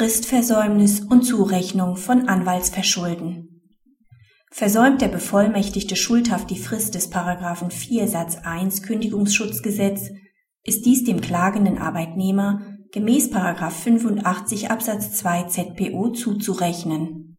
[0.00, 3.60] Fristversäumnis und Zurechnung von Anwaltsverschulden.
[4.50, 10.08] Versäumt der Bevollmächtigte schuldhaft die Frist des Paragraphen 4 Satz 1 Kündigungsschutzgesetz,
[10.64, 17.36] ist dies dem klagenden Arbeitnehmer gemäß Paragraph 85 Absatz 2 ZPO zuzurechnen.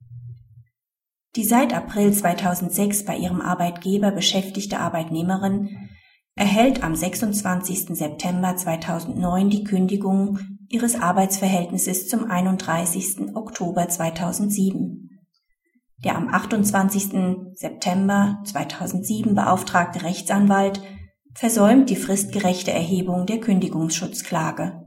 [1.36, 5.90] Die seit April 2006 bei ihrem Arbeitgeber beschäftigte Arbeitnehmerin
[6.36, 7.98] erhält am 26.
[7.98, 10.38] September 2009 die Kündigung
[10.72, 13.36] ihres Arbeitsverhältnisses zum 31.
[13.36, 15.10] Oktober 2007.
[16.04, 17.54] Der am 28.
[17.54, 20.82] September 2007 beauftragte Rechtsanwalt
[21.34, 24.82] versäumt die fristgerechte Erhebung der Kündigungsschutzklage.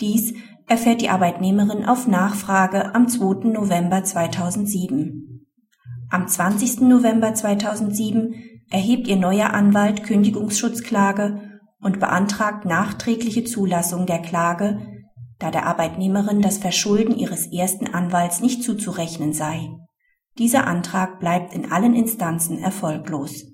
[0.00, 0.34] Dies
[0.66, 3.48] erfährt die Arbeitnehmerin auf Nachfrage am 2.
[3.48, 5.46] November 2007.
[6.10, 6.82] Am 20.
[6.82, 8.34] November 2007
[8.70, 11.49] erhebt ihr neuer Anwalt Kündigungsschutzklage
[11.82, 14.86] und beantragt nachträgliche Zulassung der Klage,
[15.38, 19.70] da der Arbeitnehmerin das Verschulden ihres ersten Anwalts nicht zuzurechnen sei.
[20.38, 23.46] Dieser Antrag bleibt in allen Instanzen erfolglos.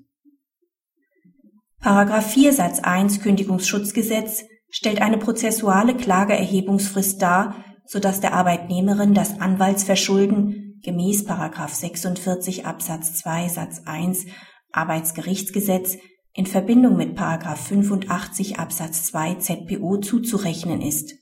[1.79, 9.39] Paragraph 4 Satz 1 Kündigungsschutzgesetz stellt eine prozessuale Klageerhebungsfrist dar, so dass der Arbeitnehmerin das
[9.39, 14.25] Anwaltsverschulden gemäß Paragraph 46 Absatz 2 Satz 1
[14.71, 15.97] Arbeitsgerichtsgesetz
[16.37, 21.15] in Verbindung mit Paragraph 85 Absatz 2 ZPO zuzurechnen ist.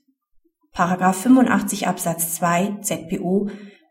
[0.72, 3.48] Paragraph 85 Absatz 2 ZPO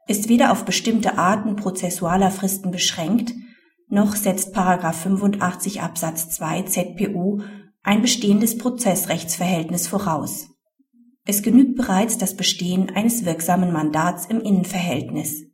[0.08, 3.34] ist weder auf bestimmte Arten prozessualer Fristen beschränkt,
[3.90, 7.42] noch setzt Paragraph 85 Absatz 2 ZPO
[7.82, 10.50] ein bestehendes Prozessrechtsverhältnis voraus.
[11.26, 15.46] Es genügt bereits das Bestehen eines wirksamen Mandats im Innenverhältnis.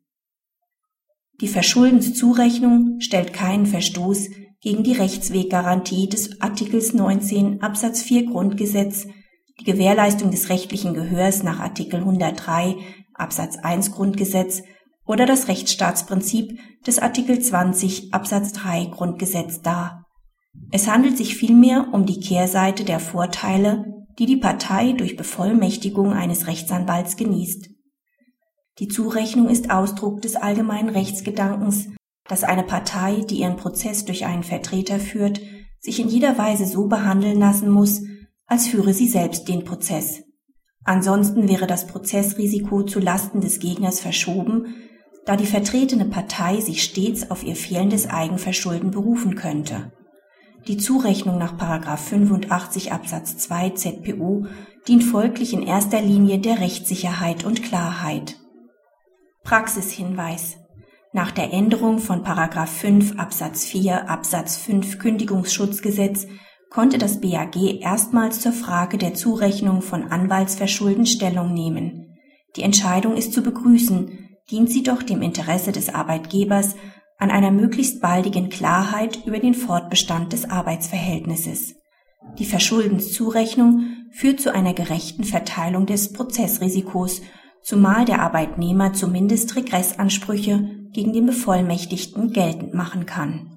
[1.40, 4.28] Die Verschuldenszurechnung stellt keinen Verstoß
[4.62, 9.08] gegen die Rechtsweggarantie des Artikels 19 Absatz 4 Grundgesetz,
[9.60, 12.78] die Gewährleistung des rechtlichen Gehörs nach Artikel 103
[13.16, 14.62] Absatz 1 Grundgesetz
[15.06, 20.06] oder das Rechtsstaatsprinzip des Artikel 20 Absatz 3 Grundgesetz dar.
[20.72, 23.86] Es handelt sich vielmehr um die Kehrseite der Vorteile,
[24.20, 27.70] die die Partei durch Bevollmächtigung eines Rechtsanwalts genießt.
[28.80, 31.88] Die Zurechnung ist Ausdruck des allgemeinen Rechtsgedankens
[32.32, 35.42] dass eine Partei, die ihren Prozess durch einen Vertreter führt,
[35.82, 38.04] sich in jeder Weise so behandeln lassen muss,
[38.46, 40.24] als führe sie selbst den Prozess.
[40.86, 44.76] Ansonsten wäre das Prozessrisiko zu Lasten des Gegners verschoben,
[45.26, 49.92] da die vertretene Partei sich stets auf ihr fehlendes Eigenverschulden berufen könnte.
[50.70, 51.58] Die Zurechnung nach
[51.98, 54.46] 85 Absatz 2 ZPO
[54.88, 58.38] dient folglich in erster Linie der Rechtssicherheit und Klarheit.
[59.44, 60.61] Praxishinweis
[61.14, 66.28] nach der Änderung von Paragraph 5 Absatz 4 Absatz 5 Kündigungsschutzgesetz
[66.70, 72.18] konnte das BAG erstmals zur Frage der Zurechnung von Anwaltsverschulden Stellung nehmen.
[72.56, 76.76] Die Entscheidung ist zu begrüßen, dient sie doch dem Interesse des Arbeitgebers
[77.18, 81.76] an einer möglichst baldigen Klarheit über den Fortbestand des Arbeitsverhältnisses.
[82.40, 87.22] Die Verschuldenszurechnung führt zu einer gerechten Verteilung des Prozessrisikos,
[87.62, 93.52] zumal der Arbeitnehmer zumindest Regressansprüche gegen den Bevollmächtigten geltend machen kann